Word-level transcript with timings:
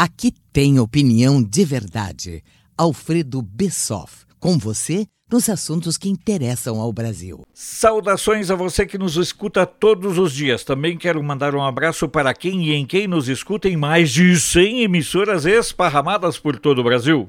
Aqui 0.00 0.32
tem 0.52 0.78
opinião 0.78 1.42
de 1.42 1.64
verdade. 1.64 2.44
Alfredo 2.76 3.42
Bessoff, 3.42 4.24
com 4.38 4.56
você 4.56 5.08
nos 5.28 5.48
assuntos 5.48 5.98
que 5.98 6.08
interessam 6.08 6.80
ao 6.80 6.92
Brasil. 6.92 7.42
Saudações 7.52 8.48
a 8.48 8.54
você 8.54 8.86
que 8.86 8.96
nos 8.96 9.16
escuta 9.16 9.66
todos 9.66 10.16
os 10.16 10.32
dias. 10.32 10.62
Também 10.62 10.96
quero 10.96 11.20
mandar 11.20 11.52
um 11.52 11.64
abraço 11.64 12.08
para 12.08 12.32
quem 12.32 12.68
e 12.68 12.74
em 12.74 12.86
quem 12.86 13.08
nos 13.08 13.28
escuta 13.28 13.68
em 13.68 13.76
mais 13.76 14.12
de 14.12 14.38
100 14.38 14.84
emissoras 14.84 15.44
esparramadas 15.44 16.38
por 16.38 16.60
todo 16.60 16.78
o 16.80 16.84
Brasil. 16.84 17.28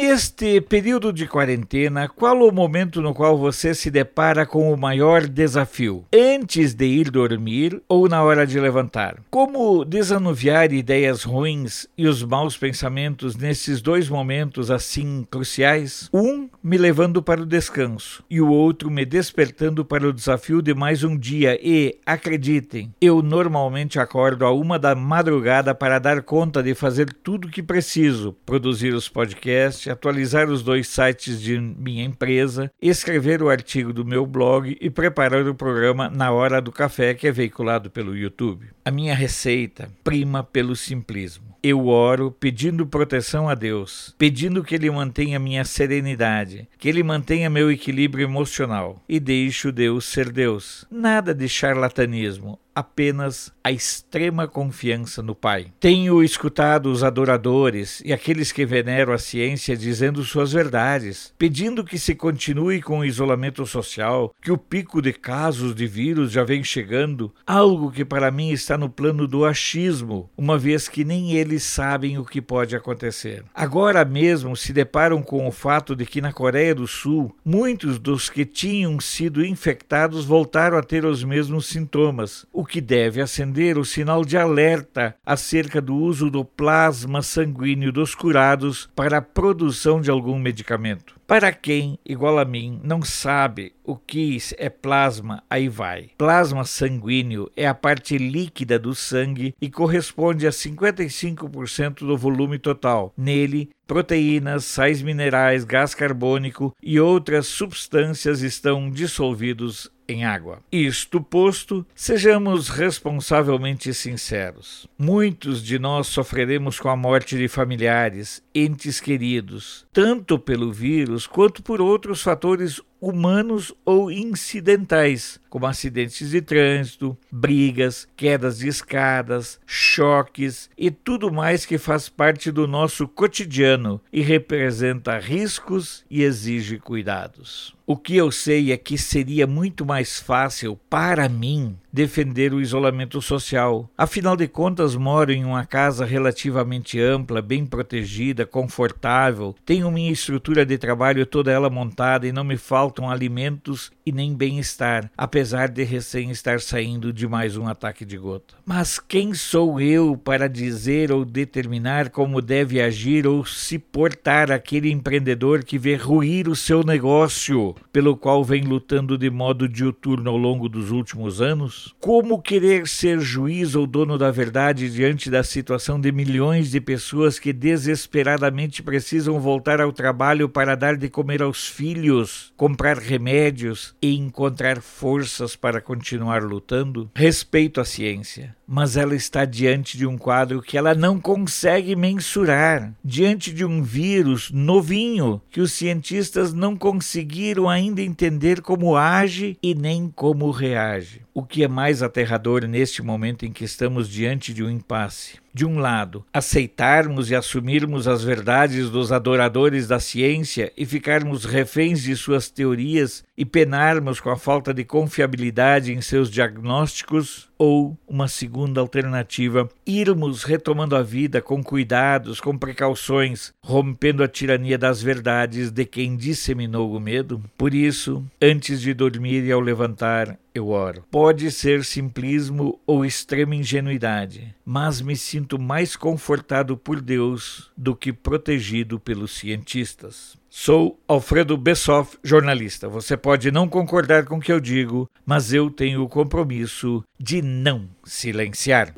Neste 0.00 0.60
período 0.60 1.12
de 1.12 1.26
quarentena, 1.26 2.08
qual 2.08 2.38
o 2.46 2.52
momento 2.52 3.02
no 3.02 3.12
qual 3.12 3.36
você 3.36 3.74
se 3.74 3.90
depara 3.90 4.46
com 4.46 4.72
o 4.72 4.76
maior 4.76 5.26
desafio? 5.26 6.04
Antes 6.14 6.72
de 6.72 6.86
ir 6.86 7.10
dormir 7.10 7.82
ou 7.88 8.08
na 8.08 8.22
hora 8.22 8.46
de 8.46 8.60
levantar? 8.60 9.16
Como 9.28 9.84
desanuviar 9.84 10.72
ideias 10.72 11.24
ruins 11.24 11.88
e 11.98 12.06
os 12.06 12.22
maus 12.22 12.56
pensamentos 12.56 13.34
nesses 13.34 13.82
dois 13.82 14.08
momentos 14.08 14.70
assim 14.70 15.26
cruciais? 15.28 16.08
Um 16.14 16.48
me 16.62 16.76
levando 16.76 17.22
para 17.22 17.42
o 17.42 17.46
descanso 17.46 18.22
e 18.28 18.40
o 18.40 18.48
outro 18.48 18.90
me 18.90 19.04
despertando 19.04 19.84
para 19.84 20.08
o 20.08 20.12
desafio 20.12 20.60
de 20.62 20.74
mais 20.74 21.04
um 21.04 21.16
dia. 21.16 21.58
E, 21.62 21.98
acreditem, 22.04 22.92
eu 23.00 23.22
normalmente 23.22 23.98
acordo 23.98 24.44
a 24.44 24.52
uma 24.52 24.78
da 24.78 24.94
madrugada 24.94 25.74
para 25.74 25.98
dar 25.98 26.22
conta 26.22 26.62
de 26.62 26.74
fazer 26.74 27.12
tudo 27.12 27.48
o 27.48 27.50
que 27.50 27.62
preciso: 27.62 28.34
produzir 28.44 28.94
os 28.94 29.08
podcasts 29.08 29.88
atualizar 29.90 30.48
os 30.48 30.62
dois 30.62 30.88
sites 30.88 31.40
de 31.40 31.58
minha 31.58 32.04
empresa, 32.04 32.70
escrever 32.80 33.42
o 33.42 33.50
artigo 33.50 33.92
do 33.92 34.04
meu 34.04 34.26
blog 34.26 34.76
e 34.80 34.90
preparar 34.90 35.46
o 35.46 35.54
programa 35.54 36.08
Na 36.08 36.30
Hora 36.30 36.60
do 36.60 36.72
Café, 36.72 37.14
que 37.14 37.26
é 37.26 37.32
veiculado 37.32 37.90
pelo 37.90 38.16
YouTube. 38.16 38.66
A 38.84 38.90
minha 38.90 39.14
receita 39.14 39.90
prima 40.02 40.42
pelo 40.42 40.74
simplismo. 40.74 41.44
Eu 41.70 41.88
oro 41.88 42.30
pedindo 42.30 42.86
proteção 42.86 43.46
a 43.46 43.54
Deus, 43.54 44.14
pedindo 44.16 44.64
que 44.64 44.74
Ele 44.74 44.90
mantenha 44.90 45.38
minha 45.38 45.66
serenidade, 45.66 46.66
que 46.78 46.88
Ele 46.88 47.02
mantenha 47.02 47.50
meu 47.50 47.70
equilíbrio 47.70 48.24
emocional 48.24 49.04
e 49.06 49.20
deixo 49.20 49.70
Deus 49.70 50.06
ser 50.06 50.32
Deus. 50.32 50.86
Nada 50.90 51.34
de 51.34 51.46
charlatanismo, 51.46 52.58
apenas 52.78 53.52
a 53.64 53.72
extrema 53.72 54.46
confiança 54.46 55.20
no 55.20 55.34
Pai. 55.34 55.72
Tenho 55.80 56.22
escutado 56.22 56.92
os 56.92 57.02
adoradores 57.02 58.00
e 58.04 58.12
aqueles 58.12 58.52
que 58.52 58.64
veneram 58.64 59.12
a 59.12 59.18
ciência 59.18 59.76
dizendo 59.76 60.22
suas 60.22 60.52
verdades, 60.52 61.34
pedindo 61.36 61.82
que 61.82 61.98
se 61.98 62.14
continue 62.14 62.80
com 62.80 63.00
o 63.00 63.04
isolamento 63.04 63.66
social, 63.66 64.32
que 64.40 64.52
o 64.52 64.56
pico 64.56 65.02
de 65.02 65.12
casos 65.12 65.74
de 65.74 65.88
vírus 65.88 66.30
já 66.30 66.44
vem 66.44 66.62
chegando, 66.62 67.34
algo 67.44 67.90
que 67.90 68.04
para 68.04 68.30
mim 68.30 68.50
está 68.50 68.78
no 68.78 68.88
plano 68.88 69.26
do 69.26 69.44
achismo, 69.44 70.30
uma 70.36 70.56
vez 70.56 70.88
que 70.88 71.04
nem 71.04 71.32
eles 71.32 71.64
sabem 71.64 72.16
o 72.16 72.24
que 72.24 72.40
pode 72.40 72.76
acontecer. 72.76 73.44
Agora 73.52 74.04
mesmo 74.04 74.56
se 74.56 74.72
deparam 74.72 75.20
com 75.20 75.48
o 75.48 75.52
fato 75.52 75.96
de 75.96 76.06
que 76.06 76.20
na 76.20 76.32
Coreia 76.32 76.76
do 76.76 76.86
Sul, 76.86 77.34
muitos 77.44 77.98
dos 77.98 78.30
que 78.30 78.44
tinham 78.44 79.00
sido 79.00 79.44
infectados 79.44 80.24
voltaram 80.24 80.78
a 80.78 80.82
ter 80.82 81.04
os 81.04 81.24
mesmos 81.24 81.66
sintomas, 81.66 82.46
o 82.52 82.67
que 82.68 82.80
deve 82.80 83.20
acender 83.20 83.78
o 83.78 83.84
sinal 83.84 84.24
de 84.24 84.36
alerta 84.36 85.16
acerca 85.24 85.80
do 85.80 85.96
uso 85.96 86.30
do 86.30 86.44
plasma 86.44 87.22
sanguíneo 87.22 87.90
dos 87.90 88.14
curados 88.14 88.88
para 88.94 89.18
a 89.18 89.22
produção 89.22 90.00
de 90.00 90.10
algum 90.10 90.38
medicamento. 90.38 91.18
Para 91.26 91.52
quem, 91.52 91.98
igual 92.06 92.38
a 92.38 92.44
mim, 92.44 92.80
não 92.82 93.02
sabe 93.02 93.74
o 93.84 93.96
que 93.96 94.38
é 94.56 94.70
plasma, 94.70 95.42
aí 95.48 95.68
vai. 95.68 96.10
Plasma 96.16 96.64
sanguíneo 96.64 97.50
é 97.56 97.66
a 97.66 97.74
parte 97.74 98.16
líquida 98.16 98.78
do 98.78 98.94
sangue 98.94 99.54
e 99.60 99.68
corresponde 99.70 100.46
a 100.46 100.50
55% 100.50 101.98
do 101.98 102.16
volume 102.16 102.58
total. 102.58 103.12
Nele, 103.16 103.70
proteínas, 103.86 104.64
sais 104.64 105.02
minerais, 105.02 105.64
gás 105.64 105.94
carbônico 105.94 106.74
e 106.82 106.98
outras 106.98 107.46
substâncias 107.46 108.40
estão 108.40 108.90
dissolvidos 108.90 109.90
em 110.08 110.24
água. 110.24 110.60
Isto 110.72 111.20
posto, 111.20 111.86
sejamos 111.94 112.68
responsavelmente 112.68 113.92
sinceros. 113.92 114.88
Muitos 114.98 115.62
de 115.62 115.78
nós 115.78 116.06
sofreremos 116.06 116.80
com 116.80 116.88
a 116.88 116.96
morte 116.96 117.36
de 117.36 117.46
familiares, 117.46 118.42
entes 118.54 119.00
queridos, 119.00 119.86
tanto 119.92 120.38
pelo 120.38 120.72
vírus 120.72 121.26
quanto 121.26 121.62
por 121.62 121.80
outros 121.80 122.22
fatores 122.22 122.80
humanos 123.00 123.72
ou 123.84 124.10
incidentais, 124.10 125.40
como 125.48 125.66
acidentes 125.66 126.30
de 126.30 126.40
trânsito, 126.40 127.16
brigas, 127.30 128.08
quedas 128.16 128.58
de 128.58 128.68
escadas, 128.68 129.60
choques 129.66 130.68
e 130.76 130.90
tudo 130.90 131.32
mais 131.32 131.64
que 131.64 131.78
faz 131.78 132.08
parte 132.08 132.50
do 132.50 132.66
nosso 132.66 133.06
cotidiano 133.06 134.00
e 134.12 134.20
representa 134.20 135.18
riscos 135.18 136.04
e 136.10 136.22
exige 136.22 136.78
cuidados. 136.78 137.74
O 137.86 137.96
que 137.96 138.16
eu 138.16 138.30
sei 138.30 138.70
é 138.70 138.76
que 138.76 138.98
seria 138.98 139.46
muito 139.46 139.86
mais 139.86 140.20
fácil 140.20 140.78
para 140.90 141.28
mim 141.28 141.76
defender 141.92 142.52
o 142.52 142.60
isolamento 142.60 143.20
social. 143.20 143.88
Afinal 143.96 144.36
de 144.36 144.46
contas, 144.46 144.94
moro 144.94 145.32
em 145.32 145.44
uma 145.44 145.64
casa 145.64 146.04
relativamente 146.04 147.00
ampla, 147.00 147.40
bem 147.40 147.64
protegida, 147.64 148.46
confortável, 148.46 149.54
tenho 149.64 149.90
minha 149.90 150.12
estrutura 150.12 150.64
de 150.64 150.76
trabalho 150.78 151.26
toda 151.26 151.50
ela 151.50 151.70
montada 151.70 152.26
e 152.26 152.32
não 152.32 152.44
me 152.44 152.56
faltam 152.56 153.10
alimentos 153.10 153.90
e 154.04 154.12
nem 154.12 154.34
bem-estar, 154.34 155.10
apesar 155.16 155.68
de 155.68 155.82
recém 155.84 156.30
estar 156.30 156.60
saindo 156.60 157.12
de 157.12 157.26
mais 157.26 157.56
um 157.56 157.66
ataque 157.66 158.04
de 158.04 158.16
gota. 158.16 158.54
Mas 158.64 158.98
quem 158.98 159.34
sou 159.34 159.80
eu 159.80 160.16
para 160.16 160.48
dizer 160.48 161.12
ou 161.12 161.24
determinar 161.24 162.10
como 162.10 162.40
deve 162.40 162.80
agir 162.80 163.26
ou 163.26 163.44
se 163.44 163.78
portar 163.78 164.50
aquele 164.50 164.90
empreendedor 164.90 165.64
que 165.64 165.78
vê 165.78 165.94
ruir 165.94 166.48
o 166.48 166.56
seu 166.56 166.82
negócio, 166.82 167.74
pelo 167.92 168.16
qual 168.16 168.44
vem 168.44 168.62
lutando 168.62 169.16
de 169.16 169.30
modo 169.30 169.68
diuturno 169.68 170.30
ao 170.30 170.36
longo 170.36 170.68
dos 170.68 170.90
últimos 170.90 171.40
anos? 171.40 171.77
Como 172.00 172.40
querer 172.40 172.86
ser 172.86 173.20
juiz 173.20 173.74
ou 173.74 173.86
dono 173.86 174.16
da 174.16 174.30
verdade 174.30 174.90
diante 174.90 175.30
da 175.30 175.42
situação 175.42 176.00
de 176.00 176.10
milhões 176.12 176.70
de 176.70 176.80
pessoas 176.80 177.38
que 177.38 177.52
desesperadamente 177.52 178.82
precisam 178.82 179.40
voltar 179.40 179.80
ao 179.80 179.92
trabalho 179.92 180.48
para 180.48 180.74
dar 180.74 180.96
de 180.96 181.08
comer 181.08 181.42
aos 181.42 181.66
filhos, 181.66 182.52
comprar 182.56 182.98
remédios 182.98 183.94
e 184.00 184.16
encontrar 184.16 184.80
forças 184.80 185.56
para 185.56 185.80
continuar 185.80 186.42
lutando? 186.42 187.10
Respeito 187.14 187.80
a 187.80 187.84
ciência, 187.84 188.56
mas 188.66 188.96
ela 188.96 189.14
está 189.14 189.44
diante 189.44 189.96
de 189.96 190.06
um 190.06 190.16
quadro 190.16 190.62
que 190.62 190.76
ela 190.76 190.94
não 190.94 191.20
consegue 191.20 191.94
mensurar, 191.94 192.92
diante 193.04 193.52
de 193.52 193.64
um 193.64 193.82
vírus 193.82 194.50
novinho 194.50 195.40
que 195.50 195.60
os 195.60 195.72
cientistas 195.72 196.52
não 196.52 196.76
conseguiram 196.76 197.68
ainda 197.68 198.02
entender 198.02 198.60
como 198.60 198.96
age 198.96 199.56
e 199.62 199.74
nem 199.74 200.08
como 200.08 200.50
reage. 200.50 201.22
O 201.38 201.44
que 201.44 201.62
é 201.62 201.68
mais 201.68 202.02
aterrador 202.02 202.66
neste 202.66 203.00
momento 203.00 203.46
em 203.46 203.52
que 203.52 203.62
estamos 203.62 204.08
diante 204.08 204.52
de 204.52 204.64
um 204.64 204.68
impasse 204.68 205.38
de 205.58 205.66
um 205.66 205.80
lado, 205.80 206.24
aceitarmos 206.32 207.32
e 207.32 207.34
assumirmos 207.34 208.06
as 208.06 208.22
verdades 208.22 208.88
dos 208.90 209.10
adoradores 209.10 209.88
da 209.88 209.98
ciência 209.98 210.72
e 210.76 210.86
ficarmos 210.86 211.44
reféns 211.44 212.00
de 212.00 212.14
suas 212.14 212.48
teorias 212.48 213.24
e 213.36 213.44
penarmos 213.44 214.20
com 214.20 214.30
a 214.30 214.36
falta 214.36 214.72
de 214.72 214.84
confiabilidade 214.84 215.92
em 215.92 216.00
seus 216.00 216.30
diagnósticos, 216.30 217.48
ou 217.58 217.98
uma 218.06 218.28
segunda 218.28 218.80
alternativa, 218.80 219.68
irmos 219.84 220.44
retomando 220.44 220.94
a 220.94 221.02
vida 221.02 221.42
com 221.42 221.62
cuidados, 221.62 222.40
com 222.40 222.56
precauções, 222.56 223.52
rompendo 223.60 224.22
a 224.22 224.28
tirania 224.28 224.78
das 224.78 225.02
verdades 225.02 225.70
de 225.70 225.84
quem 225.84 226.16
disseminou 226.16 226.94
o 226.94 227.00
medo? 227.00 227.42
Por 227.56 227.74
isso, 227.74 228.24
antes 228.40 228.80
de 228.80 228.94
dormir 228.94 229.44
e 229.44 229.50
ao 229.50 229.60
levantar, 229.60 230.38
eu 230.54 230.68
oro. 230.68 231.04
Pode 231.10 231.50
ser 231.50 231.84
simplismo 231.84 232.78
ou 232.86 233.04
extrema 233.04 233.54
ingenuidade, 233.54 234.54
mas 234.64 235.00
me 235.00 235.16
sinto 235.16 235.47
sinto 235.48 235.58
mais 235.58 235.96
confortado 235.96 236.76
por 236.76 237.00
Deus 237.00 237.70
do 237.74 237.96
que 237.96 238.12
protegido 238.12 239.00
pelos 239.00 239.30
cientistas. 239.38 240.36
Sou 240.50 241.00
Alfredo 241.08 241.56
Bessoff, 241.56 242.18
jornalista. 242.22 242.86
Você 242.86 243.16
pode 243.16 243.50
não 243.50 243.66
concordar 243.66 244.26
com 244.26 244.36
o 244.36 244.40
que 244.40 244.52
eu 244.52 244.60
digo, 244.60 245.08
mas 245.24 245.54
eu 245.54 245.70
tenho 245.70 246.02
o 246.02 246.08
compromisso 246.08 247.02
de 247.18 247.40
não 247.40 247.88
silenciar. 248.04 248.92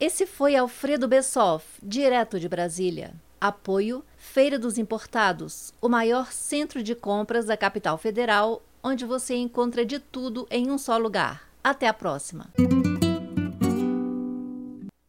Esse 0.00 0.26
foi 0.26 0.56
Alfredo 0.56 1.06
Bessoff, 1.06 1.64
direto 1.80 2.40
de 2.40 2.48
Brasília. 2.48 3.12
Apoio 3.40 4.04
Feira 4.16 4.58
dos 4.58 4.78
Importados, 4.78 5.72
o 5.80 5.88
maior 5.88 6.32
centro 6.32 6.82
de 6.82 6.96
compras 6.96 7.46
da 7.46 7.56
capital 7.56 7.96
federal, 7.96 8.62
onde 8.82 9.04
você 9.04 9.36
encontra 9.36 9.86
de 9.86 10.00
tudo 10.00 10.48
em 10.50 10.72
um 10.72 10.76
só 10.76 10.98
lugar. 10.98 11.48
Até 11.62 11.86
a 11.86 11.94
próxima! 11.94 12.50